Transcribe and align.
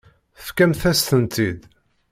Tefkamt-as-tent-id. 0.37 1.59